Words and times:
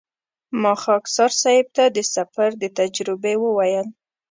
ما 0.61 0.73
خاکسار 0.83 1.31
صیب 1.41 1.65
ته 1.77 1.83
د 1.95 1.97
سفر 2.13 2.49
د 2.61 2.63
تجربې 2.79 3.35
وویل. 3.39 3.87